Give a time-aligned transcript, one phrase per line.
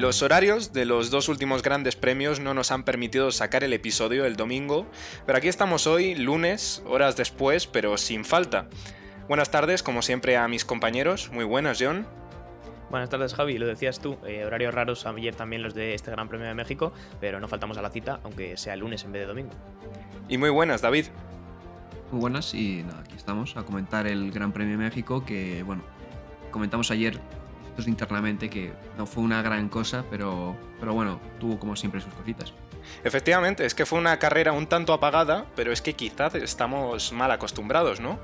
[0.00, 4.24] Los horarios de los dos últimos grandes premios no nos han permitido sacar el episodio
[4.24, 4.86] el domingo,
[5.26, 8.70] pero aquí estamos hoy, lunes, horas después, pero sin falta.
[9.28, 11.30] Buenas tardes, como siempre, a mis compañeros.
[11.34, 12.06] Muy buenas, John.
[12.88, 13.58] Buenas tardes, Javi.
[13.58, 16.94] Lo decías tú, eh, horarios raros ayer también los de este Gran Premio de México,
[17.20, 19.52] pero no faltamos a la cita, aunque sea lunes en vez de domingo.
[20.30, 21.08] Y muy buenas, David.
[22.10, 25.82] Muy buenas y nada, aquí estamos a comentar el Gran Premio de México que, bueno,
[26.50, 27.20] comentamos ayer
[27.86, 32.52] internamente que no fue una gran cosa, pero, pero bueno, tuvo como siempre sus cositas.
[33.04, 37.30] Efectivamente, es que fue una carrera un tanto apagada, pero es que quizás estamos mal
[37.30, 38.18] acostumbrados, ¿no?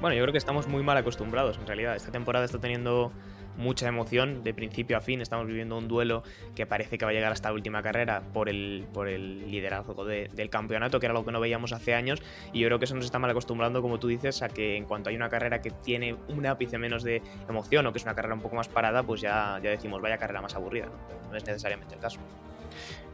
[0.00, 1.96] Bueno, yo creo que estamos muy mal acostumbrados, en realidad.
[1.96, 3.10] Esta temporada está teniendo
[3.56, 5.20] mucha emoción de principio a fin.
[5.20, 6.22] Estamos viviendo un duelo
[6.54, 10.04] que parece que va a llegar hasta la última carrera por el, por el liderazgo
[10.04, 12.22] de- del campeonato, que era algo que no veíamos hace años.
[12.52, 14.84] Y yo creo que eso nos está mal acostumbrando, como tú dices, a que en
[14.84, 18.14] cuanto hay una carrera que tiene un ápice menos de emoción o que es una
[18.14, 20.86] carrera un poco más parada, pues ya, ya decimos, vaya carrera más aburrida.
[21.28, 22.20] no es necesariamente el caso.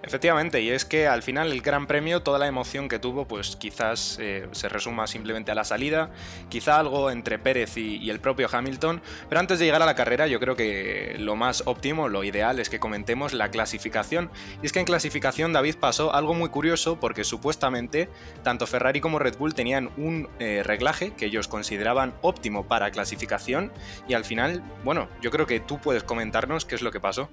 [0.06, 3.56] Efectivamente, y es que al final el Gran Premio, toda la emoción que tuvo, pues
[3.56, 6.10] quizás eh, se resuma simplemente a la salida,
[6.50, 10.26] quizá algo entre Pérez y, el propio Hamilton, pero antes de llegar a la carrera
[10.26, 14.30] yo creo que lo más óptimo, lo ideal es que comentemos la clasificación.
[14.62, 18.10] Y es que en clasificación David pasó algo muy curioso porque supuestamente
[18.42, 23.72] tanto Ferrari como Red Bull tenían un eh, reglaje que ellos consideraban óptimo para clasificación
[24.06, 27.30] y al final, bueno, yo creo que tú puedes comentarnos qué es lo que pasó.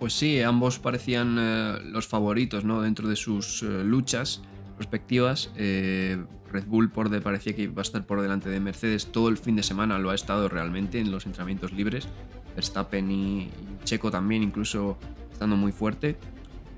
[0.00, 2.80] Pues sí, ambos parecían eh, los favoritos ¿no?
[2.80, 4.40] dentro de sus eh, luchas
[4.78, 5.52] respectivas.
[5.56, 6.16] Eh,
[6.50, 9.36] Red Bull por de, parecía que iba a estar por delante de Mercedes todo el
[9.36, 12.08] fin de semana, lo ha estado realmente en los entrenamientos libres.
[12.56, 13.50] Verstappen y,
[13.84, 14.96] Checo también, incluso
[15.30, 16.16] estando muy fuerte.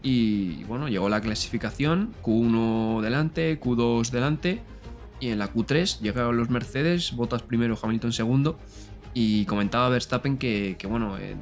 [0.03, 4.63] Y, bueno, llegó la clasificación, Q1 delante, Q2 delante.
[5.21, 8.59] Y en la Q3 llegaron los Mercedes, Bottas primero, Hamilton segundo.
[9.15, 11.37] Y comentaba Verstappen que, que, bueno, eh,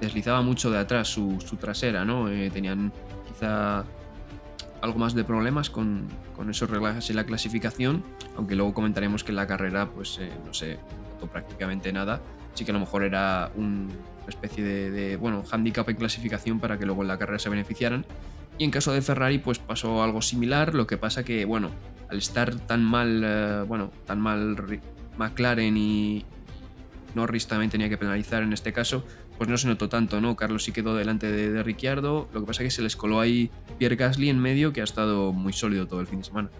[0.00, 2.28] deslizaba mucho de atrás su, su trasera, ¿no?
[2.28, 2.92] Eh, tenían
[3.26, 3.84] quizá
[4.80, 6.06] algo más de problemas con,
[6.36, 8.04] con esos reglajes en la clasificación,
[8.36, 10.78] aunque luego comentaremos que en la carrera, pues eh, no se
[11.14, 12.20] notó prácticamente nada.
[12.54, 13.88] Sí que a lo mejor era un-
[14.20, 17.48] una especie de, de, bueno, handicap en clasificación para que luego en la carrera se
[17.48, 18.04] beneficiaran.
[18.58, 20.74] Y en caso de Ferrari, pues pasó algo similar.
[20.74, 21.70] Lo que pasa que, bueno,
[22.10, 24.56] al estar tan mal, eh, bueno, tan mal
[25.16, 26.24] McLaren y
[27.18, 29.04] Norris también tenía que penalizar en este caso,
[29.36, 30.36] pues no se notó tanto, ¿no?
[30.36, 32.28] Carlos sí quedó delante de, de Ricciardo.
[32.32, 34.84] Lo que pasa es que se les coló ahí Pierre Gasly en medio, que ha
[34.84, 36.50] estado muy sólido todo el fin de semana.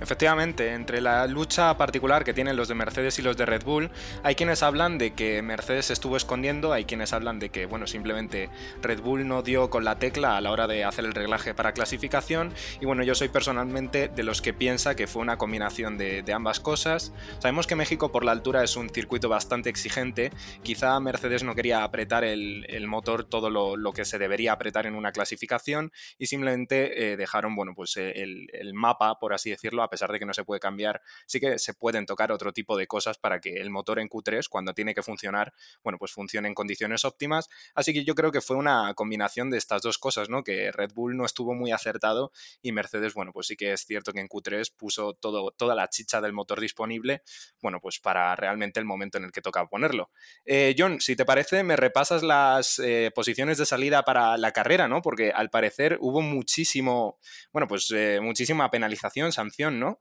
[0.00, 3.90] Efectivamente, entre la lucha particular que tienen los de Mercedes y los de Red Bull,
[4.22, 8.48] hay quienes hablan de que Mercedes estuvo escondiendo, hay quienes hablan de que, bueno, simplemente
[8.80, 11.72] Red Bull no dio con la tecla a la hora de hacer el reglaje para
[11.72, 16.24] clasificación, y bueno, yo soy personalmente de los que piensa que fue una combinación de,
[16.30, 17.12] ambas cosas.
[17.40, 20.30] Sabemos que México por la altura es un circuito bastante exigente,
[20.62, 25.12] quizá Mercedes no quería apretar el, motor todo lo, que se debería apretar en una
[25.12, 30.10] clasificación, y simplemente eh, dejaron, bueno, pues eh, el, el mapa, por así decirlo, pesar
[30.12, 33.18] de que no se puede cambiar, sí que se pueden tocar otro tipo de cosas
[33.18, 35.52] para que el motor en Q3, cuando tiene que funcionar,
[35.82, 37.48] bueno, pues funcione en condiciones óptimas.
[37.74, 40.42] Así que yo creo que fue una combinación de estas dos cosas, ¿no?
[40.42, 44.12] Que Red Bull no estuvo muy acertado y Mercedes, bueno, pues sí que es cierto
[44.12, 47.22] que en Q3 puso todo, toda la chicha del motor disponible,
[47.60, 50.10] bueno, pues para realmente el momento en el que toca ponerlo.
[50.44, 54.88] Eh, John, si te parece, me repasas las eh, posiciones de salida para la carrera,
[54.88, 55.02] ¿no?
[55.02, 57.18] Porque al parecer hubo muchísimo,
[57.52, 60.00] bueno, pues eh, muchísima penalización, sanción, ¿no?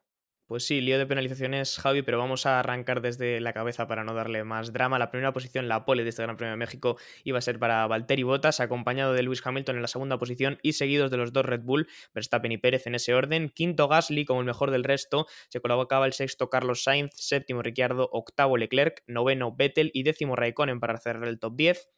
[0.50, 4.16] Pues sí, lío de penalizaciones, Javi, pero vamos a arrancar desde la cabeza para no
[4.16, 4.98] darle más drama.
[4.98, 7.86] La primera posición, la pole de este Gran Premio de México, iba a ser para
[7.86, 11.46] Valtteri Bottas, acompañado de Lewis Hamilton en la segunda posición y seguidos de los dos
[11.46, 13.50] Red Bull, Verstappen y Pérez en ese orden.
[13.50, 18.10] Quinto Gasly como el mejor del resto, se colocaba el sexto Carlos Sainz, séptimo Ricciardo,
[18.12, 21.90] octavo Leclerc, noveno Vettel y décimo Raikkonen para cerrar el top 10.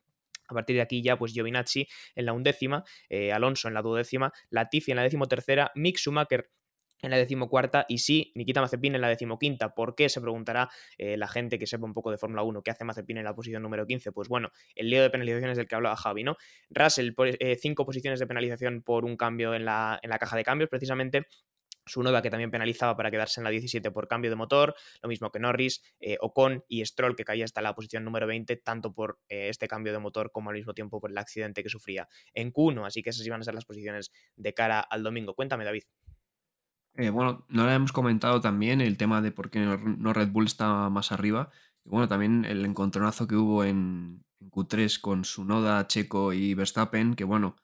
[0.49, 4.33] A partir de aquí ya, pues Giovinazzi en la undécima, eh, Alonso en la duodécima,
[4.49, 6.49] Latifi en la decimotercera, Mick Schumacher
[7.01, 9.73] en la decimocuarta y sí, Nikita Mazepin en la decimoquinta.
[9.73, 10.09] ¿Por qué?
[10.09, 13.17] Se preguntará eh, la gente que sepa un poco de Fórmula 1 qué hace Mazepin
[13.17, 14.11] en la posición número 15.
[14.11, 16.37] Pues bueno, el lío de penalizaciones del que hablaba Javi, ¿no?
[16.69, 20.43] Russell, eh, cinco posiciones de penalización por un cambio en la, en la caja de
[20.43, 21.27] cambios, precisamente.
[21.83, 25.09] Su nueva que también penalizaba para quedarse en la 17 por cambio de motor, lo
[25.09, 28.93] mismo que Norris, eh, Ocon y Stroll que caía hasta la posición número 20, tanto
[28.93, 32.53] por este cambio de motor como al mismo tiempo por el accidente que sufría en
[32.53, 35.33] Q1, así que esas iban a ser las posiciones de cara al domingo.
[35.33, 35.83] Cuéntame, David.
[36.95, 40.45] Eh, bueno, no lo hemos comentado también el tema de por qué no Red Bull
[40.45, 41.49] está más arriba.
[41.85, 47.23] Y bueno, también el encontronazo que hubo en, Q3 con Sunoda, Checo y Verstappen, que
[47.23, 47.55] bueno,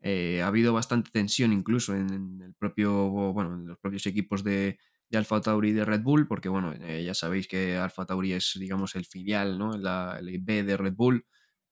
[0.00, 4.78] eh, ha habido bastante tensión incluso en, el propio, bueno, en los propios equipos de,
[5.08, 8.32] de Alfa Tauri y de Red Bull, porque bueno, eh, ya sabéis que Alfa Tauri
[8.32, 9.72] es, digamos, el filial, ¿no?
[9.72, 11.26] La, el B de Red Bull.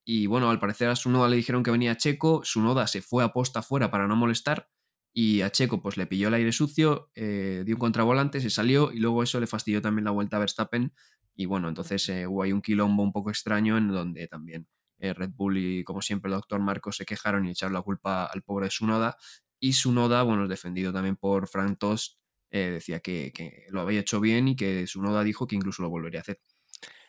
[0.05, 3.33] Y bueno, al parecer a Sunoda le dijeron que venía Checo, Sunoda se fue a
[3.33, 4.69] posta afuera para no molestar
[5.17, 8.93] y a Checo pues le pilló el aire sucio, eh, dio un contravolante, se salió
[8.93, 10.93] y luego eso le fastidió también la vuelta a Verstappen
[11.37, 14.67] y bueno, entonces eh, hubo ahí un quilombo un poco extraño en donde también
[14.99, 18.27] eh, Red Bull y como siempre el doctor Marcos se quejaron y echaron la culpa
[18.27, 19.17] al pobre Sunoda
[19.61, 22.19] y Sunoda, bueno, defendido también por Frank Tost,
[22.51, 26.21] decía que, que, lo había hecho bien y que Sunoda dijo que incluso lo volvería
[26.21, 26.39] a hacer.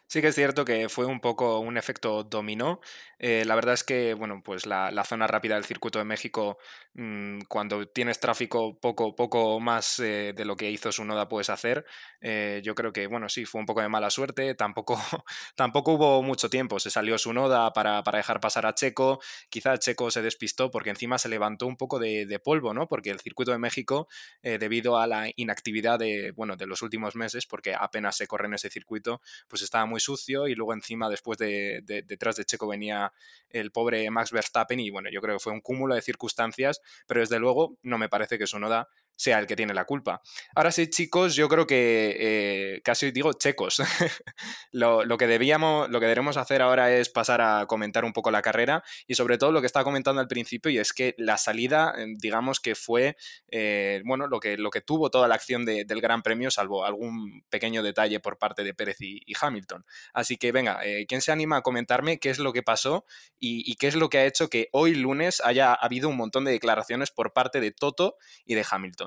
[0.08, 2.80] Sí que es cierto que fue un poco un efecto dominó.
[3.18, 6.58] Eh, la verdad es que, bueno, pues la, zona rápida del circuito de México,
[6.94, 11.50] mm, cuando tienes tráfico poco, poco más eh, de lo que hizo su noda puedes
[11.50, 11.86] hacer,
[12.22, 14.54] eh, yo creo que, bueno, sí, fue un poco de mala suerte.
[14.54, 14.96] Tampoco,
[15.56, 16.80] tampoco hubo mucho tiempo.
[16.80, 19.20] Se salió su noda para, dejar pasar a Checo.
[19.50, 22.88] Quizá Checo se despistó porque encima se levantó un poco de, de polvo, ¿no?
[22.88, 24.08] Porque el circuito de México,
[24.42, 28.54] debido a la inactividad de, bueno, de los últimos meses, porque apenas se corre en
[28.54, 32.68] ese circuito, pues estaba muy muy sucio y luego encima después de, detrás de Checo
[32.68, 33.14] venía
[33.50, 37.22] el pobre Max Verstappen y bueno, yo creo que fue un cúmulo de circunstancias, pero
[37.22, 40.22] desde luego no me parece que su noda sea el que tiene la culpa.
[40.56, 43.82] Ahora sí, chicos, yo creo que eh, casi digo checos.
[44.72, 48.42] lo, que debíamos, lo que debemos hacer ahora es pasar a comentar un poco la
[48.42, 51.94] carrera y sobre todo lo que estaba comentando al principio y es que la salida,
[51.98, 53.16] eh, digamos que fue,
[53.50, 57.44] eh, bueno, lo que, lo que tuvo toda la acción del Gran Premio, salvo algún
[57.50, 59.86] pequeño detalle por parte de Pérez y, Hamilton.
[60.14, 63.06] Así que venga, ¿quién se anima a comentarme qué es lo que pasó
[63.38, 66.52] y qué es lo que ha hecho que hoy lunes haya habido un montón de
[66.52, 69.05] declaraciones por parte de Toto y de Hamilton?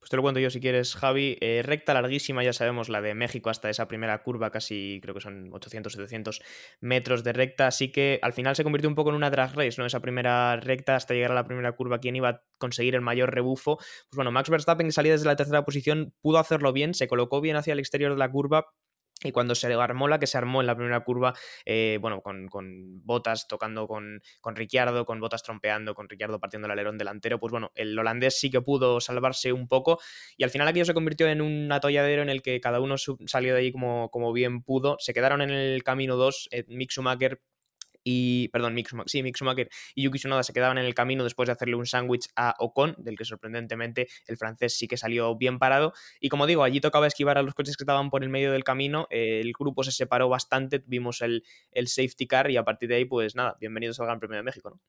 [0.00, 1.36] Pues te lo cuento yo si quieres, Javi.
[1.40, 5.20] Eh, recta larguísima, ya sabemos, la de México hasta esa primera curva, casi creo que
[5.20, 6.40] son 800, 700
[6.80, 7.66] metros de recta.
[7.66, 9.86] Así que al final se convirtió un poco en una drag race, ¿no?
[9.86, 13.34] Esa primera recta hasta llegar a la primera curva, quién iba a conseguir el mayor
[13.34, 13.76] rebufo.
[13.76, 17.40] Pues bueno, Max Verstappen, que salía desde la tercera posición, pudo hacerlo bien, se colocó
[17.40, 18.66] bien hacia el exterior de la curva,
[19.22, 21.34] y cuando se armó la que se armó en la primera curva,
[21.64, 22.48] eh, bueno, con,
[23.04, 27.50] botas tocando con, con Ricciardo, con botas trompeando, con Ricciardo partiendo el alerón delantero, pues
[27.50, 29.98] bueno, el holandés sí que pudo salvarse un poco
[30.36, 33.54] y al final aquello se convirtió en un atolladero en el que cada uno salió
[33.54, 34.96] de ahí como, como bien pudo.
[35.00, 37.40] Se quedaron en el camino dos, eh, Mick Schumacher
[38.10, 41.46] y, perdón, Mick, sí, Mick Schumacher y Yuki Tsunoda se quedaban en el camino después
[41.46, 45.58] de hacerle un sándwich a Ocon, del que sorprendentemente el francés sí que salió bien
[45.58, 45.92] parado.
[46.18, 48.64] Y como digo, allí tocaba esquivar a los coches que estaban por el medio del
[48.64, 52.94] camino, el grupo se separó bastante, vimos el, el safety car y a partir de
[52.94, 54.80] ahí, pues nada, bienvenidos al Gran Premio de México, ¿no?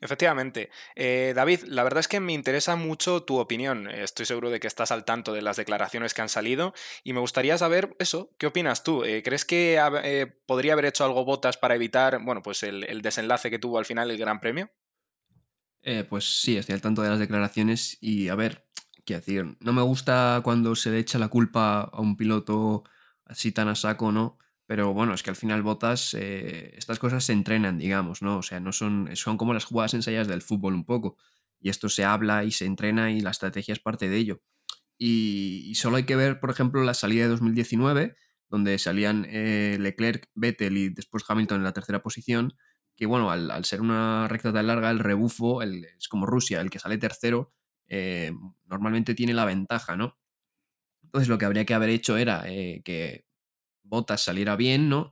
[0.00, 0.70] Efectivamente.
[0.94, 3.88] Eh, David, la verdad es que me interesa mucho tu opinión.
[3.88, 6.74] Estoy seguro de que estás al tanto de las declaraciones que han salido
[7.04, 8.30] y me gustaría saber eso.
[8.38, 9.04] ¿Qué opinas tú?
[9.04, 13.50] Eh, ¿Crees que eh, podría haber hecho algo Botas para evitar, bueno, pues el, desenlace
[13.50, 14.70] que tuvo al final el Gran Premio?
[16.08, 18.66] pues sí, estoy al tanto de las declaraciones y a ver,
[19.04, 22.82] qué decir, no me gusta cuando se le echa la culpa a un piloto
[23.24, 24.36] así tan a saco, ¿no?
[24.66, 28.38] Pero bueno, es que al final botas, eh, estas cosas se entrenan, digamos, ¿no?
[28.38, 31.16] O sea, no son, son como las jugadas ensayadas del fútbol un poco.
[31.60, 34.42] Y esto se habla y se entrena y la estrategia es parte de ello.
[34.98, 38.16] Y, solo hay que ver, por ejemplo, la salida de 2019,
[38.48, 42.54] donde salían eh, Leclerc, Vettel y después Hamilton en la tercera posición,
[42.96, 46.78] que bueno, al, ser una recta tan larga, el rebufo, es como Rusia, el que
[46.78, 47.52] sale tercero,
[47.88, 48.32] eh,
[48.64, 50.18] normalmente tiene la ventaja, ¿no?
[51.02, 53.25] Entonces lo que habría que haber hecho era que
[53.86, 55.10] Bottas saliera bien, ¿no?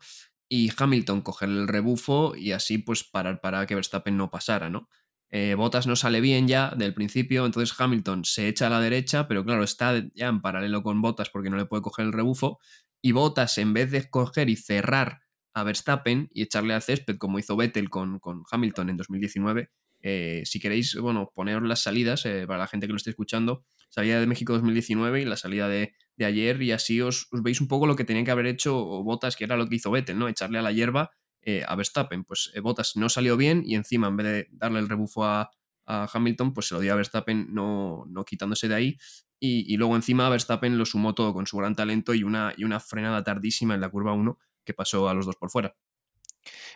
[0.48, 4.88] Y Hamilton coger el rebufo y así pues parar para que Verstappen no pasara, ¿no?
[5.30, 9.26] Eh, Bottas no sale bien ya del principio, entonces Hamilton se echa a la derecha,
[9.26, 12.60] pero claro, está ya en paralelo con Bottas porque no le puede coger el rebufo.
[13.02, 17.38] Y Bottas, en vez de coger y cerrar a Verstappen y echarle al césped, como
[17.38, 19.70] hizo Vettel con, con Hamilton en 2019,
[20.02, 23.64] eh, si queréis, bueno, poneros las salidas eh, para la gente que lo esté escuchando,
[23.94, 27.86] salida de México 2019 y la salida de, ayer, y así os, veis un poco
[27.86, 30.26] lo que tenía que haber hecho Botas, que era lo que hizo Vettel, ¿no?
[30.26, 32.24] Echarle a la hierba eh, a Verstappen.
[32.24, 35.50] Pues Botas no salió bien y encima, en vez de darle el rebufo a,
[35.86, 38.98] Hamilton, pues se lo dio a Verstappen, no, no quitándose de ahí.
[39.38, 42.80] Y, luego encima Verstappen lo sumó todo con su gran talento y una, y una
[42.80, 45.76] frenada tardísima en la curva 1 que pasó a los dos por fuera.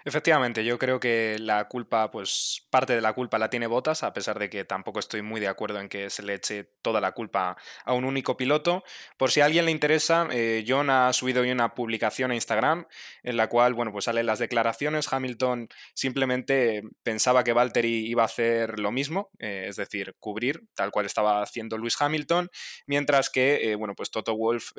[0.05, 4.13] Efectivamente, yo creo que la culpa, pues parte de la culpa la tiene Botas, a
[4.13, 7.13] pesar de que tampoco estoy muy de acuerdo en que se le eche toda la
[7.13, 8.85] culpa a un único piloto.
[9.17, 12.87] Por si a alguien le interesa, eh, John ha subido hoy una publicación a Instagram
[13.23, 15.13] en la cual, bueno, pues salen las declaraciones.
[15.13, 20.91] Hamilton simplemente pensaba que Valtteri iba a hacer lo mismo, eh, es decir, cubrir, tal
[20.91, 22.51] cual estaba haciendo Lewis Hamilton,
[22.87, 24.73] mientras que, eh, bueno, pues Toto Wolf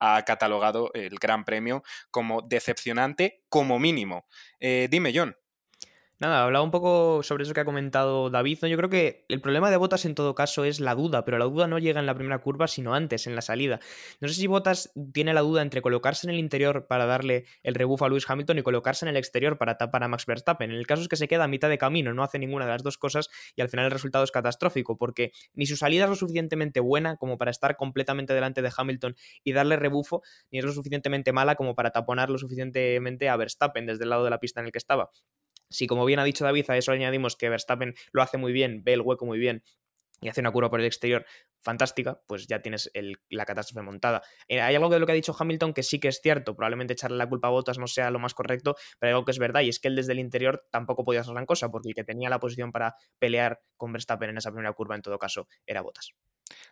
[0.00, 4.26] ha catalogado el Gran Premio como decepcionante como mínimo.
[4.60, 5.36] Eh, dime, John.
[6.20, 8.58] Nada, hablaba un poco sobre eso que ha comentado David.
[8.62, 11.44] Yo creo que el problema de Botas en todo caso es la duda, pero la
[11.44, 13.78] duda no llega en la primera curva, sino antes, en la salida.
[14.20, 17.76] No sé si Botas tiene la duda entre colocarse en el interior para darle el
[17.76, 20.72] rebufo a Lewis Hamilton y colocarse en el exterior para tapar a Max Verstappen.
[20.72, 22.72] En el caso es que se queda a mitad de camino, no hace ninguna de
[22.72, 26.10] las dos cosas y al final el resultado es catastrófico, porque ni su salida es
[26.10, 30.64] lo suficientemente buena como para estar completamente delante de Hamilton y darle rebufo, ni es
[30.64, 34.40] lo suficientemente mala como para taponar lo suficientemente a Verstappen desde el lado de la
[34.40, 35.10] pista en el que estaba.
[35.68, 38.82] Si, como bien ha dicho David, a eso añadimos que Verstappen lo hace muy bien,
[38.84, 39.62] ve el hueco muy bien
[40.20, 41.24] y hace una curva por el exterior
[41.60, 42.90] fantástica, pues ya tienes
[43.30, 44.22] la catástrofe montada.
[44.48, 46.92] Eh, hay algo de lo que ha dicho Hamilton que sí que es cierto, probablemente
[46.92, 49.38] echarle la culpa a Botas no sea lo más correcto, pero hay algo que es
[49.38, 51.94] verdad y es que él desde el interior tampoco podía hacer gran cosa, porque el
[51.94, 55.48] que tenía la posición para pelear con Verstappen en esa primera curva en todo caso
[55.66, 56.14] era Botas.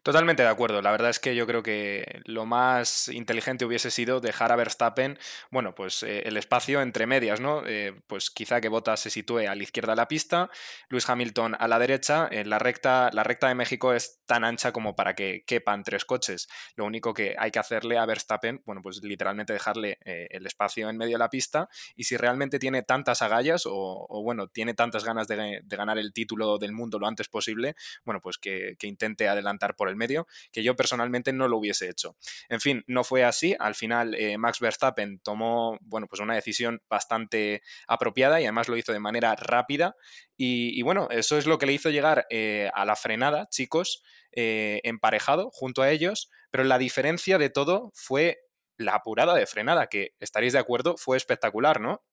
[0.03, 0.83] Totalmente de acuerdo.
[0.83, 5.19] La verdad es que yo creo que lo más inteligente hubiese sido dejar a Verstappen,
[5.51, 7.67] bueno, pues eh, el espacio entre medias, ¿no?
[7.67, 10.49] Eh, pues quizá que Bottas se sitúe a la izquierda de la pista,
[10.89, 12.29] Luis Hamilton a la derecha.
[12.31, 16.05] En la recta, la recta de México es tan ancha como para que quepan tres
[16.05, 16.49] coches.
[16.77, 20.89] Lo único que hay que hacerle a Verstappen, bueno, pues literalmente dejarle eh, el espacio
[20.89, 21.69] en medio de la pista.
[21.97, 26.59] Y si realmente tiene tantas agallas o, bueno, tiene tantas ganas de, ganar el título
[26.59, 30.77] del mundo lo antes posible, bueno, pues que intente adelantar por el medio, que yo
[30.77, 32.17] personalmente no lo hubiese hecho.
[32.49, 33.57] En fin, no fue así.
[33.59, 38.77] Al final, eh, Max Verstappen tomó, bueno, pues una decisión bastante apropiada y además lo
[38.77, 39.97] hizo de manera rápida.
[40.39, 44.81] Y, bueno, eso es lo que le hizo llegar eh, a la frenada, chicos, eh,
[44.85, 46.31] emparejado junto a ellos.
[46.51, 48.39] Pero la diferencia de todo fue
[48.77, 52.05] la apurada de frenada, que estaréis de acuerdo, fue espectacular, ¿no?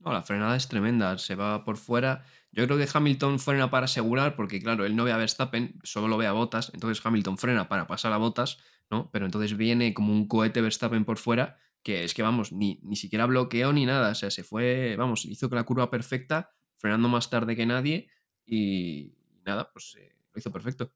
[0.00, 2.24] No, la frenada es tremenda, se va por fuera.
[2.50, 6.08] Yo creo que Hamilton frena para asegurar, porque claro, él no ve a Verstappen, solo
[6.08, 8.58] lo ve a Botas, entonces Hamilton frena para pasar a Botas,
[8.90, 9.10] ¿no?
[9.12, 12.96] Pero entonces viene como un cohete Verstappen por fuera, que es que vamos, ni, ni
[12.96, 17.08] siquiera bloqueó ni nada, o sea, se fue, vamos, hizo que la curva perfecta, frenando
[17.08, 18.08] más tarde que nadie
[18.46, 19.14] y
[19.44, 20.92] nada, pues eh, lo hizo perfecto.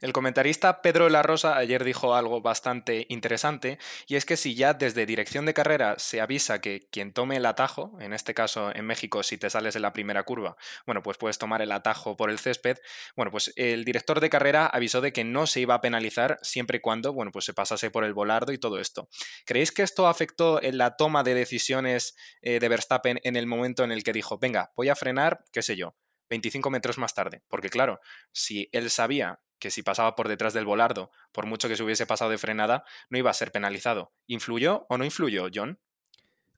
[0.00, 4.74] El comentarista Pedro La Rosa ayer dijo algo bastante interesante y es que si ya
[4.74, 8.86] desde dirección de carrera se avisa que quien tome el atajo, en este caso en
[8.86, 10.56] México si te sales de la primera curva,
[10.86, 12.78] bueno, pues puedes tomar el atajo por el césped,
[13.16, 16.78] bueno, pues el director de carrera avisó de que no se iba a penalizar siempre
[16.78, 19.08] y cuando, bueno, pues se pasase por el volardo y todo esto.
[19.44, 23.82] ¿Creéis que esto afectó en la toma de decisiones eh, de Verstappen en el momento
[23.82, 25.96] en el que dijo, venga, voy a frenar, qué sé yo,
[26.30, 27.42] 25 metros más tarde?
[27.48, 28.00] Porque claro,
[28.32, 32.06] si él sabía que si pasaba por detrás del volardo, por mucho que se hubiese
[32.06, 34.12] pasado de frenada, no iba a ser penalizado.
[34.26, 35.78] ¿Influyó o no influyó, John?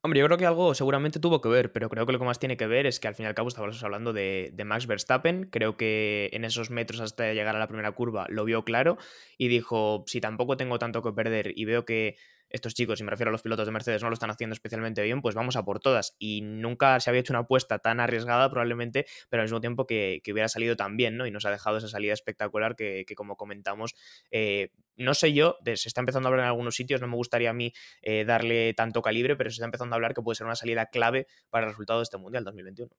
[0.01, 2.39] Hombre, yo creo que algo seguramente tuvo que ver, pero creo que lo que más
[2.39, 4.87] tiene que ver es que al fin y al cabo estábamos hablando de, de, Max
[4.87, 5.49] Verstappen.
[5.51, 8.97] Creo que en esos metros hasta llegar a la primera curva lo vio claro
[9.39, 12.17] y dijo, si tampoco tengo tanto que perder y veo que
[12.51, 15.03] estos chicos, y me refiero a los pilotos de Mercedes, no lo están haciendo especialmente
[15.03, 16.17] bien, pues vamos a por todas.
[16.19, 20.21] Y nunca se había hecho una apuesta tan arriesgada probablemente, pero al mismo tiempo que,
[20.31, 21.27] hubiera salido tan bien, ¿no?
[21.27, 23.95] Y nos ha dejado esa salida espectacular que, como comentamos,
[24.31, 27.51] eh, no sé yo, se está empezando a hablar en algunos sitios, no me gustaría
[27.51, 30.47] a mí eh, darle tanto calibre, pero se está empezando a hablar que puede ser
[30.47, 32.91] una salida clave para el resultado de este Mundial 2021.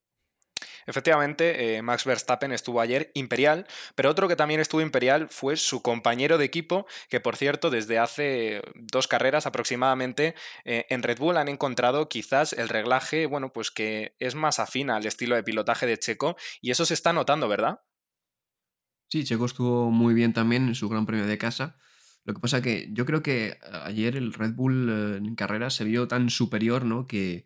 [0.86, 5.82] Efectivamente, eh, Max Verstappen estuvo ayer imperial, pero otro que también estuvo imperial fue su
[5.82, 11.38] compañero de equipo, que por cierto, desde hace dos carreras aproximadamente eh, en Red Bull
[11.38, 15.86] han encontrado quizás el reglaje, bueno, pues que es más afín al estilo de pilotaje
[15.86, 17.82] de Checo, y eso se está notando, ¿verdad?
[19.10, 21.78] Sí, Checo estuvo muy bien también en su Gran Premio de casa.
[22.26, 25.84] Lo que pasa que yo creo que ayer el Red Bull eh, en carrera se
[25.84, 27.08] vio tan superior, ¿no?
[27.08, 27.46] Que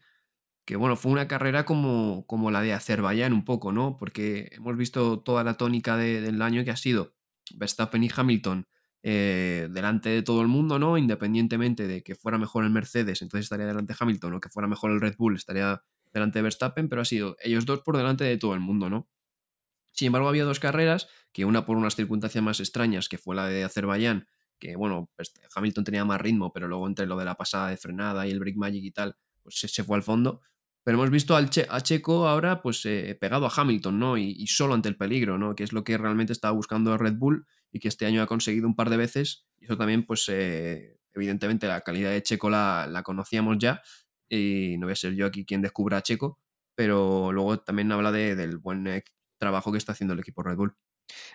[0.65, 3.98] que bueno, fue una carrera como, como la de Azerbaiyán un poco, ¿no?
[3.98, 7.13] Porque hemos visto toda la tónica del año que ha sido
[7.55, 8.67] Verstappen y Hamilton
[9.05, 10.98] eh, delante de todo el mundo, ¿no?
[10.98, 14.67] Independientemente de que fuera mejor el Mercedes, entonces estaría delante de Hamilton, o que fuera
[14.67, 18.24] mejor el Red Bull, estaría delante de Verstappen, pero ha sido ellos dos por delante
[18.24, 19.10] de todo el mundo, ¿no?
[19.91, 23.48] Sin embargo, había dos carreras, que una por unas circunstancias más extrañas, que fue la
[23.48, 24.27] de Azerbaiyán,
[24.58, 27.77] que bueno, pues, Hamilton tenía más ritmo, pero luego entre lo de la pasada de
[27.77, 30.41] frenada y el Brick Magic y tal, pues se fue al fondo.
[30.84, 34.18] Pero hemos visto al a Checo ahora pues eh, pegado a Hamilton, ¿no?
[34.18, 35.56] Y, solo ante el peligro, ¿no?
[35.56, 38.68] Que es lo que realmente estaba buscando Red Bull y que este año ha conseguido
[38.68, 39.46] un par de veces.
[39.58, 43.82] Y eso también, pues, eh, evidentemente la calidad de Checo la, conocíamos ya.
[44.30, 46.40] y no voy a ser yo aquí quien descubra a Checo,
[46.75, 49.04] pero luego también habla del buen eh,
[49.40, 50.75] trabajo que está haciendo el equipo Red Bull.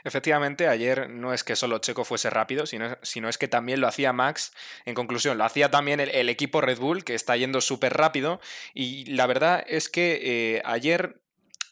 [0.05, 3.89] Efectivamente, ayer no es que solo Checo fuese rápido, sino, sino, es que también lo
[3.89, 4.53] hacía Max.
[4.85, 8.41] En conclusión, lo hacía también el, equipo Red Bull, que está yendo súper rápido.
[8.75, 11.21] Y la verdad es que eh, ayer,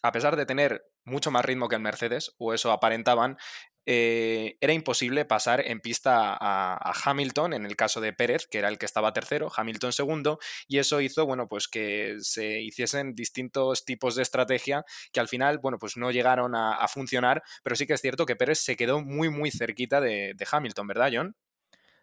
[0.02, 3.38] a pesar de tener mucho más ritmo que el Mercedes, o eso aparentaban,
[3.86, 8.68] eh, era imposible pasar en pista a, Hamilton, en el caso de Pérez, que era
[8.68, 13.84] el que estaba tercero, Hamilton segundo, y eso hizo, bueno, pues que se hiciesen distintos
[13.84, 17.94] tipos de estrategia que al final, bueno, pues no llegaron a, funcionar, pero sí que
[17.94, 21.36] es cierto que Pérez se quedó muy, muy cerquita de, de Hamilton, ¿verdad, John?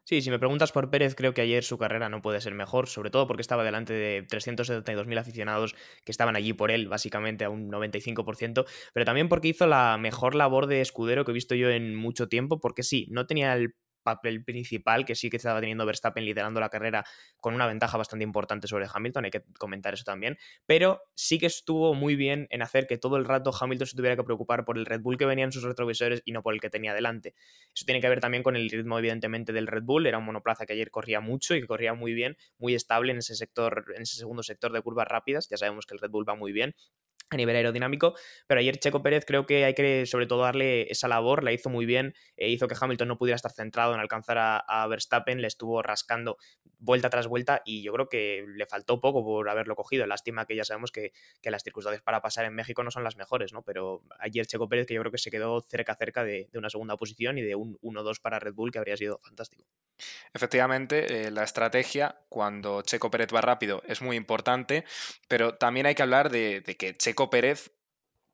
[0.06, 2.88] Sí, si me preguntas por Pérez, creo que ayer su carrera no puede ser mejor,
[2.88, 7.50] sobre todo porque estaba delante de 372.000 aficionados que estaban allí por él, básicamente a
[7.50, 11.70] un 95%, pero también porque hizo la mejor labor de escudero que he visto yo
[11.70, 15.86] en mucho tiempo, porque sí, no tenía el papel principal que sí que estaba teniendo
[15.86, 17.04] Verstappen liderando la carrera
[17.40, 21.46] con una ventaja bastante importante sobre Hamilton, hay que comentar eso también, pero sí que
[21.46, 24.78] estuvo muy bien en hacer que todo el rato Hamilton se tuviera que preocupar por
[24.78, 27.34] el Red Bull que venía en sus retrovisores y no por el que tenía delante.
[27.76, 30.66] Eso tiene que ver también con el ritmo evidentemente del Red Bull, era un monoplaza
[30.66, 34.04] que ayer corría mucho y que corría muy bien, muy estable en ese sector, en
[34.04, 36.76] ese segundo sector de curvas rápidas, ya sabemos que el Red Bull va muy bien
[37.34, 38.16] a nivel aerodinámico,
[38.48, 41.70] pero ayer Checo Pérez creo que hay que sobre todo darle esa labor, la hizo
[41.70, 45.48] muy bien, e hizo que Hamilton no pudiera estar centrado en alcanzar a, Verstappen, le
[45.48, 46.38] estuvo rascando
[46.78, 50.56] vuelta tras vuelta y yo creo que le faltó poco por haberlo cogido, lástima que
[50.56, 51.12] ya sabemos que,
[51.44, 53.62] las circunstancias para pasar en México no son las mejores, ¿no?
[53.62, 56.98] pero ayer Checo Pérez que yo creo que se quedó cerca cerca de, una segunda
[56.98, 59.66] posición y de un 1-2 para Red Bull que habría sido fantástico.
[60.34, 64.84] Efectivamente, eh, la estrategia cuando Checo Pérez va rápido es muy importante,
[65.28, 67.72] pero también hay que hablar de, de que Checo Pérez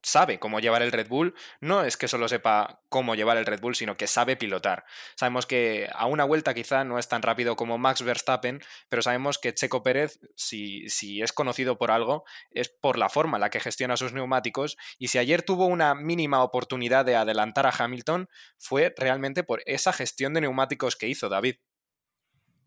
[0.02, 3.60] sabe cómo llevar el Red Bull, no es que solo sepa cómo llevar el Red
[3.60, 4.86] Bull, sino que sabe pilotar.
[5.16, 9.38] Sabemos que a una vuelta quizá no es tan rápido como Max Verstappen, pero sabemos
[9.38, 13.60] que Checo Pérez, si es conocido por algo, es por la forma en la que
[13.60, 18.94] gestiona sus neumáticos, y si ayer tuvo una mínima oportunidad de adelantar a Hamilton, fue
[18.98, 21.58] realmente por esa gestión de neumáticos que hizo David.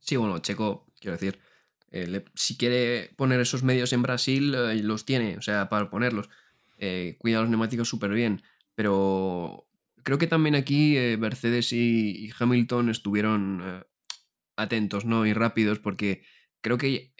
[0.00, 1.40] Sí, bueno, Checo, quiero decir,
[1.92, 6.30] eh, si quiere poner esos medios en Brasil, eh, los tiene, o sea, para ponerlos.
[6.78, 8.42] Eh, cuida los neumáticos súper bien,
[8.74, 9.68] pero
[10.02, 13.84] creo que también aquí Mercedes y, Hamilton estuvieron
[14.56, 15.24] atentos ¿no?
[15.26, 16.24] y rápidos porque
[16.60, 17.14] creo que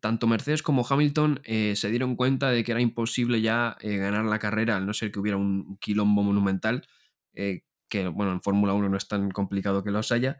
[0.00, 4.76] tanto Mercedes como Hamilton se dieron cuenta de que era imposible ya ganar la carrera,
[4.76, 6.86] al no ser que hubiera un quilombo monumental,
[7.32, 10.36] que bueno, en Fórmula 1 no es tan complicado que los haya,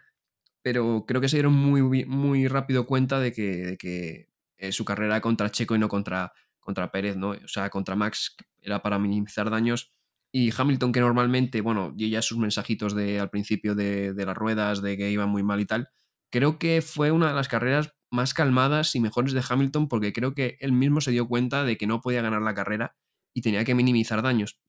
[0.68, 4.28] pero creo que se dieron muy, muy rápido cuenta de que, que
[4.58, 7.30] eh, su carrera era contra Checo y no contra, contra Pérez, ¿no?
[7.30, 9.94] O sea, contra Max era para minimizar daños.
[10.30, 14.82] Y Hamilton, que normalmente, bueno, ya sus mensajitos de, al principio de, de las ruedas,
[14.82, 15.88] de que iba muy mal y tal,
[16.30, 20.34] creo que fue una de las carreras más calmadas y mejores de Hamilton porque creo
[20.34, 22.94] que él mismo se dio cuenta de que no podía ganar la carrera
[23.32, 24.60] y tenía que minimizar daños.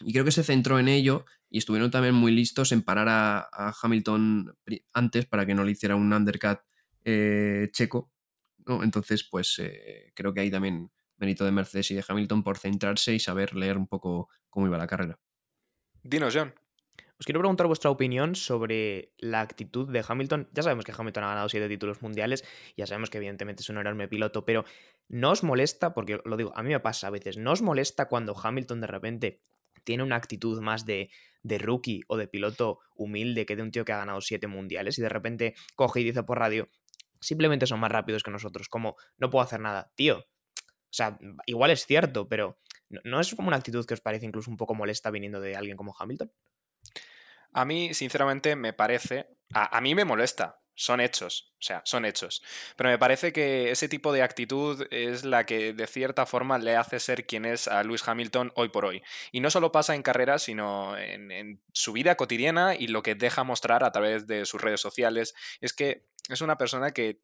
[0.00, 3.74] Y creo que se centró en ello y estuvieron también muy listos en parar a,
[3.82, 4.56] Hamilton
[4.92, 6.60] antes para que no le hiciera un undercut
[7.04, 8.10] eh, checo.
[8.66, 8.82] ¿no?
[8.82, 13.14] Entonces, pues eh, creo que hay también mérito de Mercedes y de Hamilton por centrarse
[13.14, 15.18] y saber leer un poco cómo iba la carrera.
[16.02, 16.54] Dinos, John.
[17.18, 20.48] Os quiero preguntar vuestra opinión sobre la actitud de Hamilton.
[20.54, 22.46] Ya sabemos que Hamilton ha ganado siete títulos mundiales,
[22.78, 24.64] ya sabemos que evidentemente es un enorme piloto, pero
[25.08, 28.08] ¿no os molesta, porque lo digo, a mí me pasa a veces, ¿no os molesta
[28.08, 29.42] cuando Hamilton de repente
[29.90, 31.10] tiene una actitud más de,
[31.42, 35.02] rookie o de piloto humilde que de un tío que ha ganado siete mundiales y
[35.02, 36.68] de repente coge y dice por radio,
[37.20, 40.18] simplemente son más rápidos que nosotros, como no puedo hacer nada, tío.
[40.18, 42.60] O sea, igual es cierto, pero
[43.02, 45.76] ¿no es como una actitud que os parece incluso un poco molesta viniendo de alguien
[45.76, 46.30] como Hamilton?
[47.52, 52.42] A mí, sinceramente, me parece, a mí me molesta, son hechos, o sea, son hechos.
[52.76, 56.76] Pero me parece que ese tipo de actitud es la que de cierta forma le
[56.76, 59.02] hace ser quien es a Lewis Hamilton hoy por hoy.
[59.32, 63.44] Y no solo pasa en carreras, sino en, su vida cotidiana y lo que deja
[63.44, 65.34] mostrar a través de sus redes sociales.
[65.60, 67.20] Es que es una persona que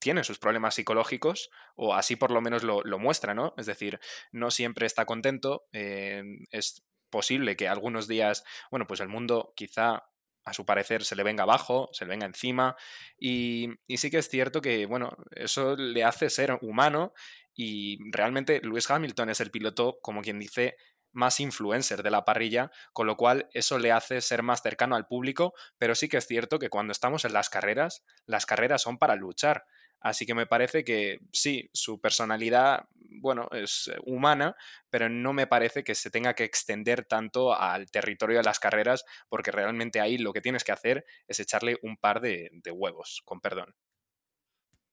[0.00, 3.54] tiene sus problemas psicológicos, o así por lo menos lo, muestra, ¿no?
[3.58, 4.00] Es decir,
[4.32, 10.10] no siempre está contento, eh, es posible que algunos días, bueno, pues el mundo quizá
[10.44, 12.76] a su parecer se le venga abajo, se le venga encima.
[13.18, 17.12] Y, sí que es cierto que, bueno, eso le hace ser humano
[17.54, 20.76] y realmente Lewis Hamilton es el piloto, como quien dice,
[21.12, 25.06] más influencer de la parrilla, con lo cual eso le hace ser más cercano al
[25.06, 28.98] público, pero sí que es cierto que cuando estamos en las carreras, las carreras son
[28.98, 29.64] para luchar.
[30.00, 34.56] Así que me parece que sí, su personalidad, bueno, es eh, humana,
[34.88, 39.04] pero no me parece que se tenga que extender tanto al territorio de las carreras,
[39.28, 43.40] porque realmente ahí lo que tienes que hacer es echarle un par de, huevos, con
[43.40, 43.74] perdón.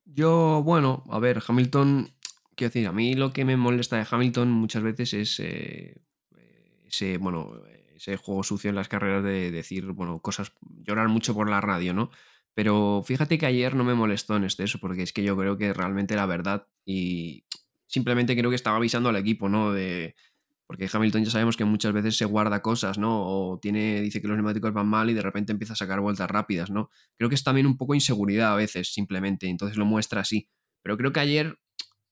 [0.04, 2.14] Yo, bueno, a ver, Hamilton,
[2.56, 6.02] quiero decir, a mí lo que me molesta de Hamilton muchas veces es eh,
[6.86, 7.62] ese, bueno,
[7.96, 11.94] ese juego sucio en las carreras de decir, bueno, cosas, llorar mucho por la radio,
[11.94, 12.10] ¿no?
[12.58, 15.60] Pero fíjate que ayer no me molestó en este eso, porque es que yo creo
[15.60, 17.44] que realmente la verdad y
[17.86, 19.74] simplemente creo que estaba avisando al equipo, ¿no?
[19.74, 20.16] De,
[20.66, 23.22] porque Hamilton ya sabemos que muchas veces se guarda cosas, ¿no?
[23.28, 26.32] O tiene, dice que los neumáticos van mal y de repente empieza a sacar vueltas
[26.32, 26.90] rápidas, ¿no?
[27.16, 30.50] Creo que es también un poco inseguridad a veces, simplemente, entonces lo muestra así.
[30.82, 31.60] Pero creo que ayer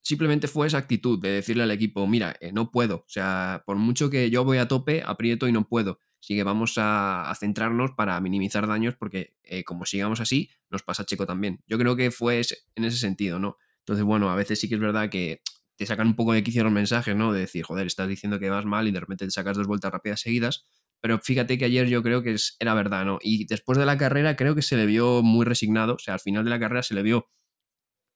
[0.03, 3.77] simplemente fue esa actitud de decirle al equipo, mira, eh, no puedo, o sea, por
[3.77, 5.97] mucho que yo voy a tope, aprieto y no puedo.
[6.21, 11.05] Así que vamos a, centrarnos para minimizar daños porque eh, como sigamos así, nos pasa
[11.05, 11.61] Checo también.
[11.67, 12.41] Yo creo que fue
[12.75, 13.57] en ese sentido, ¿no?
[13.79, 15.41] Entonces, bueno, a veces sí que es verdad que
[15.77, 17.33] te sacan un poco de quicio los mensajes, ¿no?
[17.33, 19.91] De decir, joder, estás diciendo que vas mal y de repente te sacas dos vueltas
[19.91, 20.65] rápidas seguidas.
[21.01, 23.19] Pero fíjate que ayer yo creo que era verdad, ¿no?
[23.21, 25.95] Y después de la carrera creo que se le vio muy resignado.
[25.95, 27.27] O sea, al final de la carrera se le vio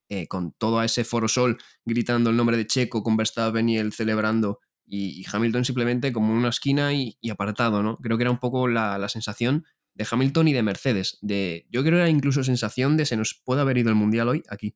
[0.09, 3.93] eh, con todo ese foro sol gritando el nombre de Checo, con Verstappen y él
[3.93, 4.59] celebrando
[4.89, 7.97] y, Hamilton simplemente como una esquina y, apartado, ¿no?
[7.97, 11.17] Creo que era un poco la, sensación de Hamilton y de Mercedes.
[11.21, 14.30] De, yo creo que era incluso sensación de se nos puede haber ido el Mundial
[14.30, 14.75] hoy aquí.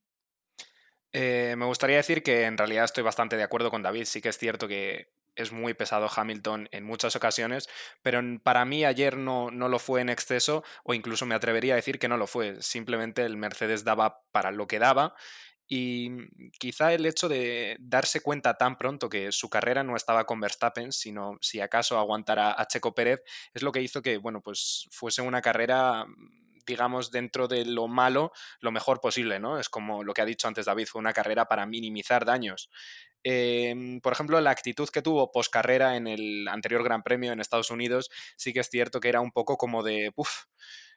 [1.12, 4.06] Eh, me gustaría decir que en realidad estoy bastante de acuerdo con David.
[4.06, 7.67] Sí que es cierto que es muy pesado Hamilton en muchas ocasiones,
[8.04, 11.78] pero para mí ayer no, no, lo fue en exceso o incluso me atrevería a
[11.78, 12.62] decir que no lo fue.
[12.62, 15.15] Simplemente el Mercedes daba para lo que daba
[15.67, 16.10] y
[16.60, 20.91] quizá el hecho de darse cuenta tan pronto que su carrera no estaba con Verstappen,
[20.91, 23.21] sino si acaso aguantara a Checo Pérez,
[23.54, 26.06] es lo que hizo que, bueno, pues fuese una carrera
[26.65, 29.60] digamos, dentro de lo malo, lo mejor posible, ¿no?
[29.60, 32.69] Es como lo que ha dicho antes David, fue una carrera para minimizar daños.
[33.23, 37.39] Em, por ejemplo, la actitud que tuvo post carrera en el anterior Gran Premio en
[37.39, 40.45] Estados Unidos, sí que es cierto que era un poco como de, uff,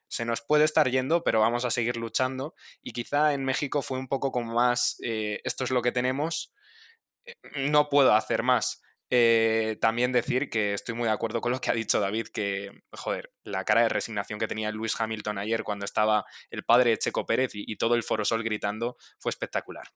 [0.09, 2.55] se nos puede estar yendo, pero vamos a seguir luchando.
[2.83, 6.53] Y quizá en México fue un poco como más, eh, esto es lo que tenemos,
[7.25, 8.83] eh, no puedo hacer más.
[9.11, 12.71] Eh, también decir que estoy muy de acuerdo con lo que ha dicho David, que,
[12.93, 16.99] joder, la cara de resignación que tenía Luis Hamilton ayer cuando estaba el padre de
[16.99, 19.87] Checo Pérez y, y todo el Forosol gritando fue espectacular.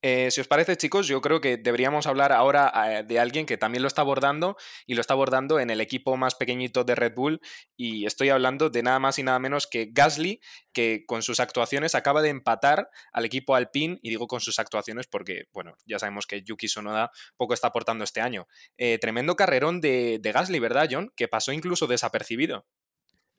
[0.00, 3.58] Eh, si os parece, chicos, yo creo que deberíamos hablar ahora eh, de alguien que
[3.58, 4.56] también lo está abordando
[4.86, 7.40] y lo está abordando en el equipo más pequeñito de Red Bull.
[7.76, 10.40] Y estoy hablando de nada más y nada menos que Gasly,
[10.72, 13.98] que con sus actuaciones acaba de empatar al equipo Alpine.
[14.00, 18.04] Y digo con sus actuaciones porque, bueno, ya sabemos que Yuki Sonoda poco está aportando
[18.04, 18.46] este año.
[18.76, 21.12] Eh, tremendo carrerón de, de Gasly, ¿verdad, John?
[21.16, 22.66] Que pasó incluso desapercibido.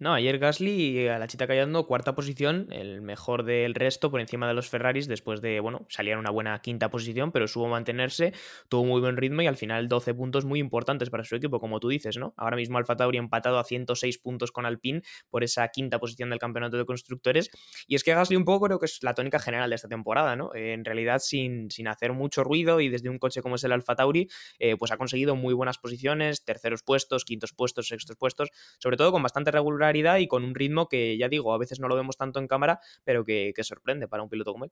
[0.02, 4.48] No, ayer Gasly a la chita callando, cuarta posición, el mejor del resto por encima
[4.48, 8.32] de los Ferraris, después de, bueno, salía en una buena quinta posición, pero supo mantenerse,
[8.70, 11.82] tuvo muy buen ritmo y al final 12 puntos muy importantes para su equipo, como
[11.82, 12.34] tú dices, ¿no?
[12.38, 16.40] Ahora mismo Alfa Tauri empatado a 106 puntos con Alpine por esa quinta posición del
[16.40, 17.50] campeonato de constructores.
[17.86, 20.38] Y es que Gasly un poco creo que es la tónica general de esta temporada,
[20.38, 20.56] ¿no?
[20.56, 23.98] en realidad sin, sin hacer mucho ruido y desde un coche como es el Alfa
[23.98, 28.96] Tauri, eh, pues ha conseguido muy buenas posiciones, terceros puestos, quintos puestos, sextos puestos, sobre
[28.96, 31.96] todo con bastante regularidad y con un ritmo que, ya digo, a veces no lo
[31.96, 34.72] vemos tanto en cámara, pero que, sorprende para un piloto como él.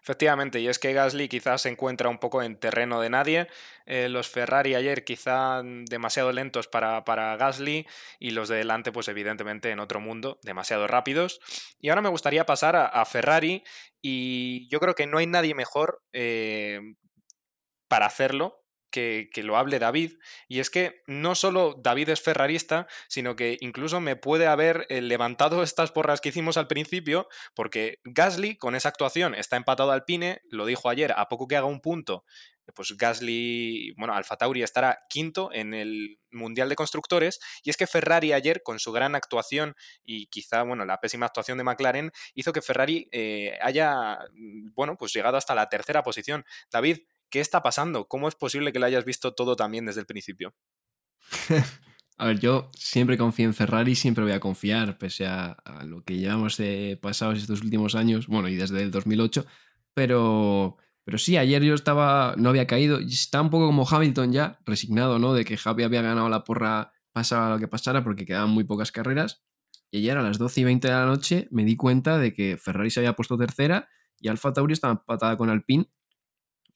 [0.00, 3.48] Efectivamente, y es que Gasly quizás se encuentra un poco en terreno de nadie.
[3.84, 7.86] Eh, los Ferrari ayer quizá demasiado lentos para, para, Gasly
[8.20, 11.40] y los de delante, pues evidentemente en otro mundo, demasiado rápidos.
[11.80, 13.64] Y ahora me gustaría pasar a, Ferrari
[14.00, 16.80] y yo creo que no hay nadie mejor eh,
[17.88, 20.14] para hacerlo que, lo hable David,
[20.48, 25.00] y es que no solo David es ferrarista, sino que incluso me puede haber eh,
[25.00, 30.04] levantado estas porras que hicimos al principio, porque Gasly con esa actuación está empatado al
[30.04, 32.24] Pine, lo dijo ayer, a poco que haga un punto,
[32.74, 37.86] pues Gasly, bueno, Alfa Tauri estará quinto en el Mundial de Constructores, y es que
[37.86, 42.52] Ferrari ayer, con su gran actuación y quizá, bueno, la pésima actuación de McLaren, hizo
[42.52, 44.18] que Ferrari eh, haya,
[44.74, 46.44] bueno, pues llegado hasta la tercera posición.
[46.70, 46.98] David,
[47.30, 48.08] ¿Qué está pasando?
[48.08, 50.54] ¿Cómo es posible que lo hayas visto todo también desde el principio?
[52.18, 56.16] a ver, yo siempre confío en Ferrari, siempre voy a confiar, pese a, lo que
[56.16, 59.44] llevamos de pasados estos últimos años, bueno, y desde el 2008,
[59.94, 64.58] pero, pero sí, ayer yo estaba, no había caído, estaba un poco como Hamilton ya,
[64.64, 65.34] resignado, ¿no?
[65.34, 68.92] De que Javi había ganado la porra, pasara lo que pasara, porque quedaban muy pocas
[68.92, 69.42] carreras,
[69.90, 72.56] y ayer a las 12 y 20 de la noche me di cuenta de que
[72.56, 75.88] Ferrari se había puesto tercera y Alfa Tauri estaba empatada con Alpine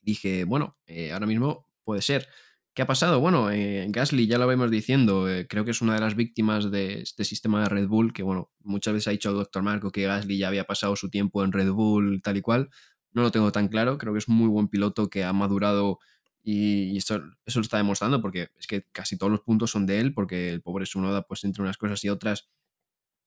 [0.03, 2.29] dije, bueno, eh, ahora mismo puede ser.
[2.73, 3.21] ¿Qué ha pasado?
[3.21, 6.71] Bueno, eh, Gasly ya lo vemos diciendo, eh, creo que es una de las víctimas
[6.71, 9.91] de este sistema de Red Bull, que bueno, muchas veces ha dicho el doctor Marco
[9.91, 12.71] que Gasly ya había pasado su tiempo en Red Bull tal y cual.
[13.13, 15.99] No lo tengo tan claro, creo que es muy buen piloto que ha madurado
[16.43, 19.99] y, eso, eso, lo está demostrando porque es que casi todos los puntos son de
[19.99, 22.49] él, porque el pobre Sunoda pues entre unas cosas y otras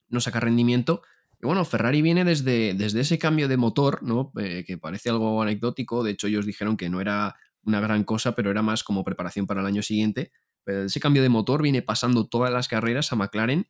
[0.07, 1.01] no saca rendimiento
[1.43, 4.31] Y bueno, Ferrari viene desde, desde ese cambio de motor, ¿no?
[4.39, 6.01] Eh, que parece algo anecdótico.
[6.01, 9.45] De hecho, ellos dijeron que no era una gran cosa, pero era más como preparación
[9.45, 10.31] para el año siguiente.
[10.63, 13.67] Pero ese cambio de motor viene pasando todas las carreras a McLaren.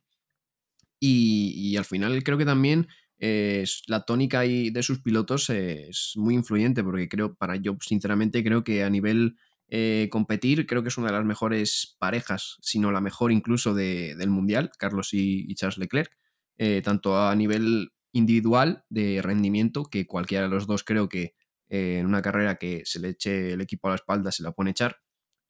[1.00, 2.86] Y, al final creo que también
[3.18, 8.62] eh, la tónica de sus pilotos es muy influyente, porque creo, para yo sinceramente creo
[8.62, 12.92] que a nivel eh, competir, creo que es una de las mejores parejas, si no
[12.92, 16.16] la mejor incluso del Mundial, Carlos y, Charles Leclerc,
[16.58, 21.34] eh, tanto a nivel individual de rendimiento, que cualquiera de los dos creo que
[21.68, 24.52] eh, en una carrera que se le eche el equipo a la espalda se la
[24.52, 24.98] pone echar,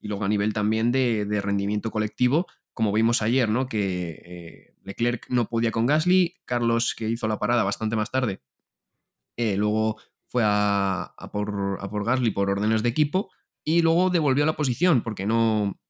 [0.01, 3.67] y luego a nivel también de, rendimiento colectivo, como vimos ayer, ¿no?
[3.67, 8.43] que Leclerc no podía con Gasly, Carlos que hizo la parada bastante más tarde,
[9.37, 13.31] luego fue a, por, a por Gasly por órdenes de equipo,
[13.65, 15.81] y luego devolvió la posición porque no,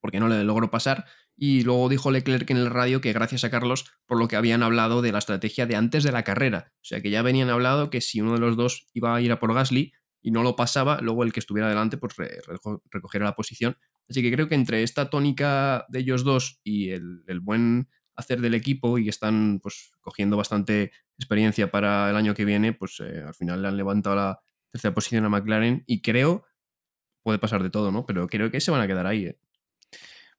[0.00, 1.06] porque no le logró pasar.
[1.36, 4.62] Y luego dijo Leclerc en el radio que gracias a Carlos por lo que habían
[4.62, 6.72] hablado de la estrategia de antes de la carrera.
[6.76, 9.32] O sea que ya venían hablado que si uno de los dos iba a ir
[9.32, 9.92] a por Gasly
[10.22, 12.14] y no lo pasaba, luego el que estuviera delante pues
[12.90, 13.76] recogiera la posición.
[14.08, 18.54] Así que creo que entre esta tónica de ellos dos y el, buen hacer del
[18.54, 23.34] equipo y están pues cogiendo bastante experiencia para el año que viene, pues eh, al
[23.34, 26.44] final le han levantado la tercera posición a McLaren y creo
[27.24, 28.06] puede pasar de todo, ¿no?
[28.06, 29.26] Pero creo que se van a quedar ahí.
[29.26, 29.38] ¿eh?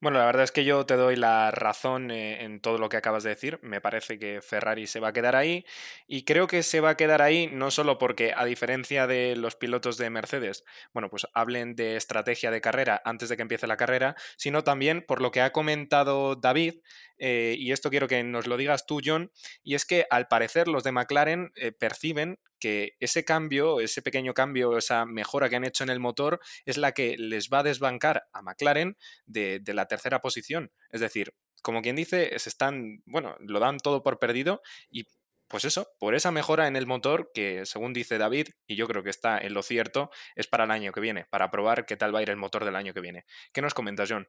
[0.05, 2.97] Bueno, la verdad es que yo te doy la razón eh, en todo lo que
[2.97, 3.57] acabas de decir.
[3.63, 5.65] Me parece que Ferrari se va a quedar ahí
[6.05, 9.55] y creo que se va a quedar ahí no solo porque, a diferencia de los
[9.55, 10.63] pilotos de Mercedes,
[10.93, 15.03] bueno, pues hablen de estrategia de carrera antes de que empiece la carrera, sino también
[15.03, 16.81] por lo que ha comentado David,
[17.17, 19.31] eh, y esto quiero que nos lo digas tú, John,
[19.63, 24.33] y es que al parecer los de McLaren eh, perciben que ese cambio, ese pequeño
[24.33, 27.63] cambio, esa mejora que han hecho en el motor es la que les va a
[27.63, 28.97] desbancar a McLaren
[29.27, 30.71] de, la tercera posición.
[30.89, 35.05] Es decir, como quien dice, se están, bueno, lo dan todo por perdido y
[35.47, 39.03] pues eso, por esa mejora en el motor que, según dice David, y yo creo
[39.03, 42.15] que está en lo cierto, es para el año que viene, para probar qué tal
[42.15, 43.25] va a ir el motor del año que viene.
[43.53, 44.27] ¿Qué nos comentas, John?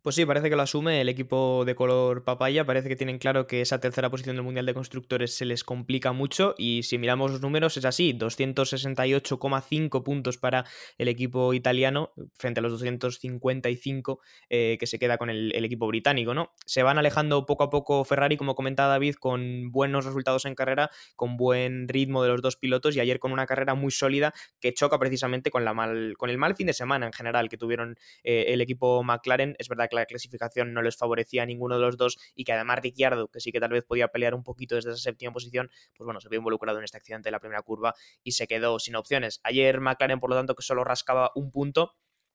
[0.00, 2.64] Pues sí, parece que lo asume el equipo de color papaya.
[2.64, 6.12] Parece que tienen claro que esa tercera posición del Mundial de Constructores se les complica
[6.12, 6.54] mucho.
[6.56, 10.64] Y si miramos los números, es así: 268,5 puntos para
[10.98, 16.32] el equipo italiano frente a los 255 eh, que se queda con el, equipo británico.
[16.32, 16.52] ¿no?
[16.64, 20.90] Se van alejando poco a poco Ferrari, como comentaba David, con buenos resultados en carrera,
[21.16, 22.94] con buen ritmo de los dos pilotos.
[22.94, 26.38] Y ayer con una carrera muy sólida que choca precisamente con, la mal, con el
[26.38, 29.56] mal fin de semana en general que tuvieron eh, el equipo McLaren.
[29.58, 32.52] Es verdad que la clasificación no les favorecía a ninguno de los dos y que
[32.52, 35.70] además Ricciardo, que sí que tal vez podía pelear un poquito desde esa séptima posición,
[35.96, 38.78] pues bueno, se vio involucrado en este accidente de la primera curva y se quedó
[38.78, 39.40] sin opciones.
[39.42, 41.94] Ayer McLaren, por lo tanto, que solo rascaba un punto.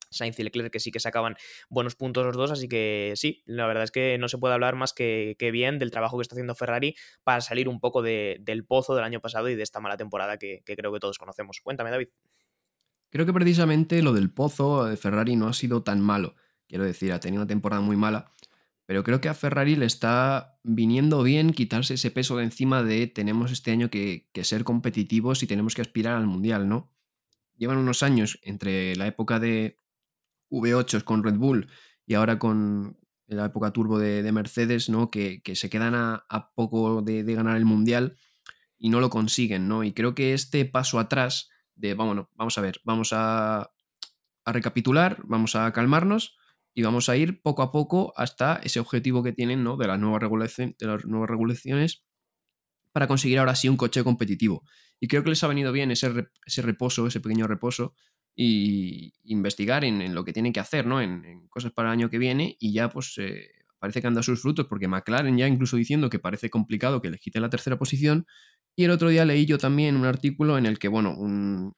[0.10, 1.36] Sainz y Leclerc que sí que sacaban
[1.70, 4.76] buenos puntos los dos, así que sí, la verdad es que no se puede hablar
[4.76, 8.94] más que, bien del trabajo que está haciendo Ferrari para salir un poco del pozo
[8.94, 11.62] del año pasado y de esta mala temporada que, que creo que todos conocemos.
[11.64, 12.10] Cuéntame, David.
[13.10, 16.36] Creo que precisamente lo del pozo de Ferrari no ha sido tan malo.
[16.74, 18.32] Quiero decir, ha tenido una temporada muy mala,
[18.88, 23.06] pero creo que a Ferrari le está viniendo bien quitarse ese peso de encima de
[23.06, 26.92] tenemos este año que, ser competitivos y tenemos que aspirar al Mundial, ¿no?
[27.58, 29.84] Llevan unos años entre la época de
[30.50, 31.68] V8 con Red Bull
[32.08, 35.12] y ahora con la época turbo de, Mercedes, ¿no?
[35.12, 38.18] Que, se quedan a, poco de, ganar el Mundial
[38.80, 39.84] y no lo consiguen, ¿no?
[39.84, 43.70] Y creo que este paso atrás de, vamos, vamos a ver, vamos a
[44.44, 46.36] recapitular, vamos a calmarnos
[46.74, 49.78] y vamos a ir poco a poco hasta ese objetivo que tienen ¿no?
[49.78, 50.22] de, las nuevas
[50.58, 52.04] de las nuevas regulaciones
[52.92, 54.64] para conseguir ahora sí un coche competitivo.
[55.00, 57.94] Y creo que les ha venido bien ese, ese reposo, ese pequeño reposo,
[58.36, 61.02] y investigar en, lo que tienen que hacer, ¿no?
[61.02, 64.24] En, cosas para el año que viene, y ya pues eh, parece que han dado
[64.24, 67.78] sus frutos, porque McLaren ya incluso diciendo que parece complicado que les quite la tercera
[67.78, 68.26] posición.
[68.76, 71.74] Y el otro día leí yo también un artículo en el que, bueno, un,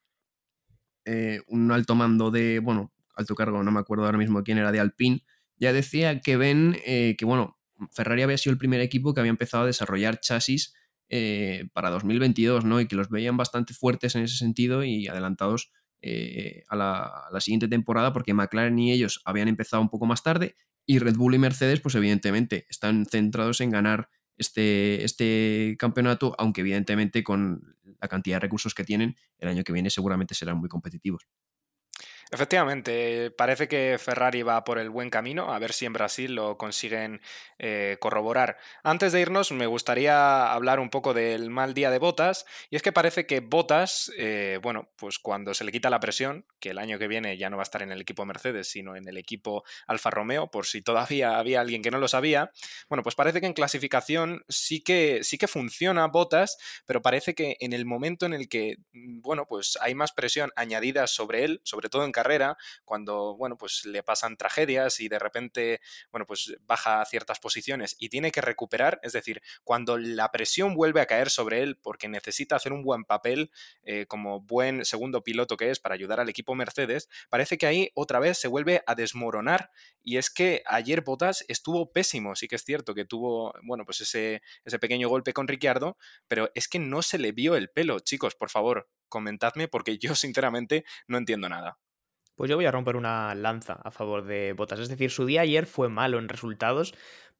[1.06, 4.72] eh, un alto mando de, bueno, alto cargo, no me acuerdo ahora mismo quién era,
[4.72, 5.24] de Alpine,
[5.58, 7.58] ya decía que ven eh, que, bueno,
[7.92, 10.74] Ferrari había sido el primer equipo que había empezado a desarrollar chasis
[11.10, 12.80] eh, para 2022, ¿no?
[12.82, 17.68] Y que los veían bastante fuertes en ese sentido y adelantados eh, a, la, siguiente
[17.68, 21.40] temporada, porque McLaren y ellos habían empezado un poco más tarde, y Red Bull y
[21.40, 28.36] Mercedes, pues evidentemente, están centrados en ganar este, este campeonato, aunque evidentemente con la cantidad
[28.36, 31.28] de recursos que tienen, el año que viene seguramente serán muy competitivos.
[32.36, 36.58] Efectivamente, parece que Ferrari va por el buen camino, a ver si en Brasil lo
[36.58, 37.22] consiguen
[37.60, 38.58] eh, corroborar.
[38.84, 42.82] Antes de irnos, me gustaría hablar un poco del mal día de Botas, y es
[42.82, 46.78] que parece que Botas, eh, bueno, pues cuando se le quita la presión, que el
[46.78, 49.16] año que viene ya no va a estar en el equipo Mercedes, sino en el
[49.16, 52.52] equipo Alfa Romeo, por si todavía había alguien que no lo sabía,
[52.90, 57.56] bueno, pues parece que en clasificación sí que, sí que funciona Botas, pero parece que
[57.62, 61.62] en el momento en el que, mm, bueno, pues hay más presión añadida sobre él,
[61.64, 62.25] sobre todo en carrera,
[62.84, 67.96] cuando, bueno, pues le pasan tragedias y de repente, bueno, pues baja a ciertas posiciones
[68.00, 72.08] y tiene que recuperar, es decir, cuando la presión vuelve a caer sobre él porque
[72.08, 73.52] necesita hacer un buen papel
[73.84, 77.92] eh, como buen segundo piloto que es para ayudar al equipo Mercedes, parece que ahí
[77.94, 79.72] otra vez se vuelve a desmoronar
[80.04, 84.02] y es que ayer Bottas estuvo pésimo, sí que es cierto que tuvo, bueno, pues
[84.02, 88.00] ese, ese pequeño golpe con Ricciardo, pero es que no se le vio el pelo,
[88.00, 91.80] chicos, por favor, comentadme porque yo sinceramente no entiendo nada.
[92.36, 94.80] Pues yo voy a romper una lanza a favor de Botas.
[94.80, 96.94] Es decir, su día ayer fue malo en resultados,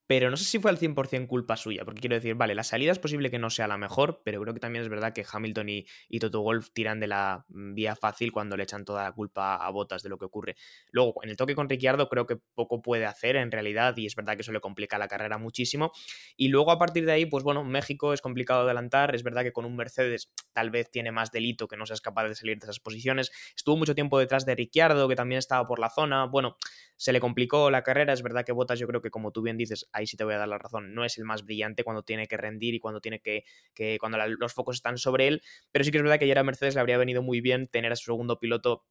[0.08, 2.92] pero no sé si fue al 100% culpa suya, porque quiero decir, vale, la salida
[2.92, 5.70] es posible que no sea la mejor, pero creo que también es verdad que Hamilton
[5.70, 5.86] y,
[6.20, 9.70] Toto Wolf tiran de la mm, vía fácil cuando le echan toda la culpa a
[9.70, 10.56] Botas de lo que ocurre.
[10.92, 14.16] Luego, en el toque con Ricciardo creo que poco puede hacer en realidad y es
[14.16, 15.92] verdad que eso le complica la carrera muchísimo.
[16.38, 19.52] Y luego a partir de ahí, pues bueno, México es complicado adelantar, es verdad que
[19.52, 22.66] con un Mercedes tal vez tiene más delito que no seas capaz de salir de
[22.66, 23.32] esas posiciones.
[23.56, 26.58] Estuvo mucho tiempo detrás de Ricciardo, que también estaba por la zona, bueno
[26.98, 28.14] se le complicó la carrera.
[28.14, 30.34] Es verdad que Botas, yo creo que como tú bien dices, ahí sí te voy
[30.34, 33.02] a dar la razón, no es el más brillante cuando tiene que rendir y cuando
[33.02, 36.26] tiene que, que cuando los focos están sobre él, pero sí que es verdad que
[36.26, 38.84] ayer a Mercedes le habría venido muy bien tener a su segundo piloto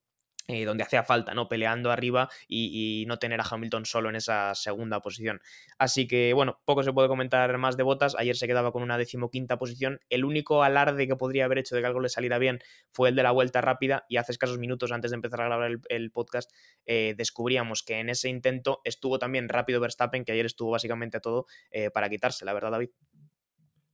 [0.46, 1.48] eh, donde hacía falta, ¿no?
[1.48, 5.40] Peleando arriba y, no tener a Hamilton solo en esa segunda posición.
[5.78, 8.14] Así que, bueno, poco se puede comentar más de botas.
[8.18, 10.00] Ayer se quedaba con una decimoquinta posición.
[10.11, 13.16] El único alarde que podría haber hecho de que algo le saliera bien fue el
[13.16, 14.04] de la vuelta rápida.
[14.11, 16.50] Y hace escasos minutos antes de empezar a grabar el, podcast,
[16.85, 21.20] eh, descubríamos que en ese intento estuvo también rápido Verstappen, que ayer estuvo básicamente a
[21.20, 22.90] todo eh, para quitarse, la verdad, David.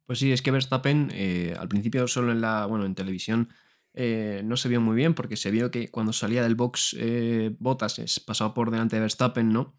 [0.04, 1.12] Pues sí, es que Verstappen,
[1.56, 3.50] al principio solo en la, bueno, en televisión
[3.94, 7.54] eh, no se vio muy bien porque se vio que cuando salía del box eh,
[7.58, 9.78] Bottas pasaba por delante de Verstappen, ¿no?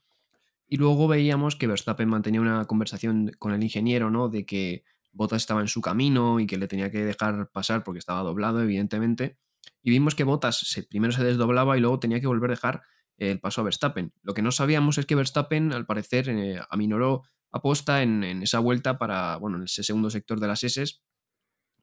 [0.67, 4.29] Y luego veíamos que Verstappen mantenía una conversación con el ingeniero, ¿no?
[4.29, 7.99] De que Bottas estaba en su camino y que le tenía que dejar pasar porque
[7.99, 9.37] estaba doblado, evidentemente.
[9.83, 12.83] Y vimos que Bottas primero se desdoblaba y luego tenía que volver a dejar
[13.17, 14.13] el paso a Verstappen.
[14.21, 18.97] Lo que no sabíamos es que Verstappen, al parecer, eh, aminoró aposta en, esa vuelta
[18.97, 21.01] para, bueno, en ese segundo sector de las S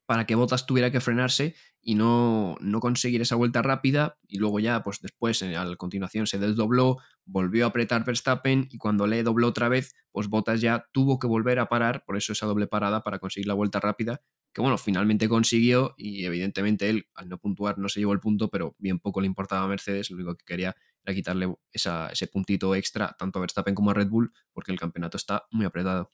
[0.08, 4.58] para que Bottas tuviera que frenarse y no, no conseguir esa vuelta rápida y luego
[4.58, 9.48] ya pues después a continuación se desdobló, volvió a apretar Verstappen y cuando le dobló
[9.48, 13.02] otra vez pues Bottas ya tuvo que volver a parar, por eso esa doble parada
[13.02, 14.22] para conseguir la vuelta rápida
[14.54, 18.48] que bueno, finalmente consiguió y evidentemente él al no puntuar no se llevó el punto
[18.48, 22.74] pero bien poco le importaba a Mercedes, lo único que quería era quitarle ese puntito
[22.74, 26.12] extra tanto a Verstappen como a Red Bull porque el campeonato está muy apretado.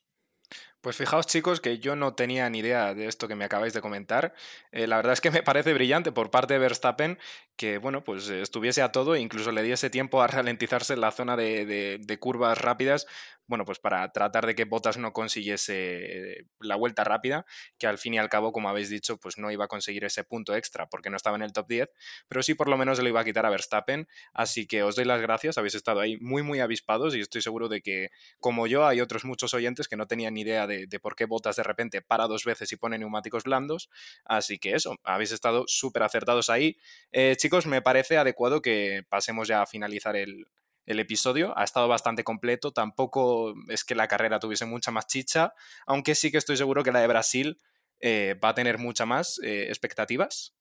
[0.85, 3.81] Pues fijaos chicos que yo no tenía ni idea de esto que me acabáis de
[3.81, 4.35] comentar.
[4.71, 7.19] Eh, la verdad es que me parece brillante por parte de Verstappen
[7.57, 11.11] que, bueno, pues estuviese a todo e incluso le diese tiempo a ralentizarse en la
[11.11, 13.07] zona de, de curvas rápidas
[13.47, 17.45] bueno, pues para tratar de que Bottas no consiguiese la vuelta rápida,
[17.79, 20.25] que al fin y al cabo, como habéis dicho, pues no iba a conseguir ese
[20.25, 21.91] punto extra porque no estaba en el top 10,
[22.29, 25.05] pero sí por lo menos le iba a quitar a Verstappen, así que os doy
[25.05, 28.87] las gracias, habéis estado ahí muy muy avispados y estoy seguro de que como yo
[28.87, 32.03] hay otros muchos oyentes que no tenían ni idea de, por qué Bottas de repente
[32.03, 33.91] para dos veces y pone neumáticos blandos,
[34.25, 36.77] así que eso, habéis estado súper acertados ahí.
[37.13, 40.47] Eh, chicos, me parece adecuado que pasemos ya a finalizar el,
[40.87, 41.57] el episodio.
[41.59, 42.73] Ha estado bastante completo.
[42.73, 45.55] Tampoco es que la carrera tuviese mucha más chicha,
[45.87, 47.61] aunque sí que estoy seguro que la de Brasil
[48.01, 50.54] eh, va a tener mucha más eh, expectativas.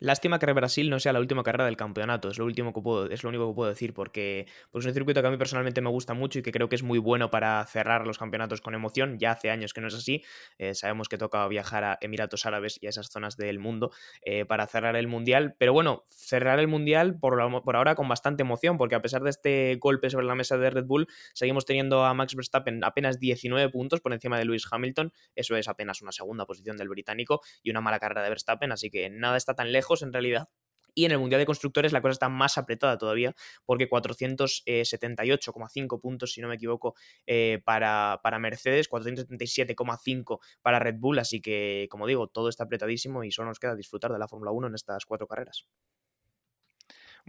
[0.00, 3.10] Lástima que Brasil no sea la última carrera del campeonato, es lo, último que puedo,
[3.10, 5.82] es lo único que puedo decir, porque pues, es un circuito que a mí personalmente
[5.82, 8.74] me gusta mucho y que creo que es muy bueno para cerrar los campeonatos con
[8.74, 9.18] emoción.
[9.18, 10.24] Ya hace años que no es así,
[10.56, 13.90] eh, sabemos que toca viajar a Emiratos Árabes y a esas zonas del mundo
[14.22, 18.40] eh, para cerrar el Mundial, pero bueno, cerrar el Mundial por, por ahora con bastante
[18.40, 22.06] emoción, porque a pesar de este golpe sobre la mesa de Red Bull, seguimos teniendo
[22.06, 26.12] a Max Verstappen apenas 19 puntos por encima de Lewis Hamilton, eso es apenas una
[26.12, 29.72] segunda posición del británico y una mala carrera de Verstappen, así que nada está tan
[29.72, 30.48] lejos en realidad.
[30.94, 36.32] Y en el Mundial de Constructores la cosa está más apretada todavía, porque 478,5 puntos,
[36.32, 36.94] si no me equivoco,
[37.26, 43.24] eh, para, para, Mercedes, 477,5 para Red Bull, así que, como digo, todo está apretadísimo
[43.24, 45.66] y solo nos queda disfrutar de la Fórmula 1 en estas cuatro carreras.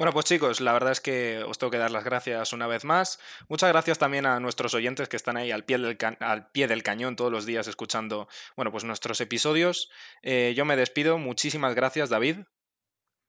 [0.01, 2.85] Bueno, pues chicos, la verdad es que os tengo que dar las gracias una vez
[2.85, 3.19] más.
[3.49, 6.81] Muchas gracias también a nuestros oyentes que están ahí al pie del, al pie del
[6.81, 9.91] cañón todos los días escuchando, bueno, pues nuestros episodios.
[10.23, 11.19] Eh, yo me despido.
[11.19, 12.37] Muchísimas gracias, David.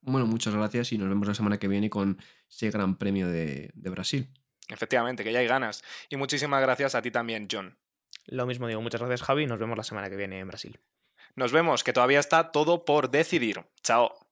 [0.00, 2.16] Bueno, muchas gracias y nos vemos la semana que viene con
[2.48, 4.32] ese Gran Premio de, de Brasil.
[4.68, 5.84] Efectivamente, que ya hay ganas.
[6.08, 7.76] Y muchísimas gracias a ti también, John.
[8.24, 10.80] Lo mismo digo, muchas gracias Javi, nos vemos la semana que viene en Brasil.
[11.36, 13.62] Nos vemos, que todavía está todo por decidir.
[13.82, 14.31] Chao.